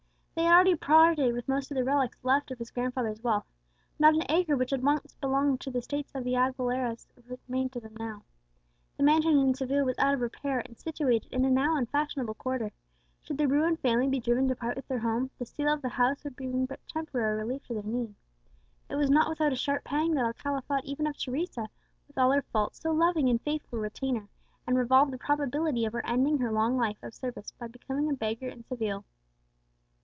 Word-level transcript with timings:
They 0.33 0.45
had 0.45 0.53
already 0.55 0.75
parted 0.75 1.33
with 1.33 1.47
most 1.47 1.71
of 1.71 1.75
the 1.75 1.83
relics 1.83 2.17
left 2.23 2.51
of 2.51 2.57
his 2.59 2.71
grandfather's 2.71 3.21
wealth; 3.21 3.45
not 3.99 4.13
an 4.13 4.23
acre 4.29 4.55
which 4.55 4.71
had 4.71 4.83
once 4.83 5.15
belonged 5.15 5.59
to 5.61 5.71
the 5.71 5.79
estates 5.79 6.13
of 6.15 6.23
the 6.23 6.35
Aguileras 6.35 7.07
remained 7.47 7.73
to 7.73 7.79
them 7.79 7.95
now. 7.97 8.23
The 8.97 9.03
mansion 9.03 9.37
in 9.37 9.53
Seville 9.53 9.85
was 9.85 9.97
out 9.99 10.13
of 10.13 10.21
repair, 10.21 10.59
and 10.59 10.77
situated 10.79 11.31
in 11.33 11.45
a 11.45 11.49
now 11.51 11.75
unfashionable 11.77 12.35
quarter; 12.35 12.71
should 13.21 13.37
the 13.37 13.47
ruined 13.47 13.79
family 13.79 14.07
be 14.07 14.19
driven 14.19 14.47
to 14.47 14.55
part 14.55 14.75
with 14.75 14.87
their 14.87 14.99
home, 14.99 15.29
the 15.37 15.45
sale 15.45 15.73
of 15.73 15.81
the 15.81 15.89
house 15.89 16.23
would 16.23 16.35
bring 16.35 16.65
but 16.65 16.79
temporary 16.87 17.37
relief 17.37 17.63
to 17.67 17.73
their 17.73 17.83
need. 17.83 18.15
It 18.89 18.95
was 18.95 19.09
not 19.11 19.29
without 19.29 19.53
a 19.53 19.57
sharp 19.57 19.83
pang 19.83 20.13
that 20.13 20.25
Alcala 20.25 20.61
thought 20.61 20.85
even 20.85 21.07
of 21.07 21.17
Teresa, 21.17 21.67
with 22.07 22.17
all 22.17 22.31
her 22.31 22.41
faults 22.51 22.79
so 22.79 22.91
loving 22.91 23.29
and 23.29 23.41
faithful 23.41 23.79
a 23.79 23.81
retainer, 23.81 24.27
and 24.67 24.77
revolved 24.77 25.13
the 25.13 25.17
probability 25.17 25.85
of 25.85 25.93
her 25.93 26.05
ending 26.05 26.39
her 26.39 26.51
long 26.51 26.77
life 26.77 27.01
of 27.03 27.13
service 27.13 27.51
by 27.51 27.67
becoming 27.67 28.09
a 28.09 28.13
beggar 28.13 28.47
in 28.49 28.63
Seville! 28.63 29.05